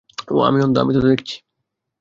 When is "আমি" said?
0.49-0.59, 0.77-0.91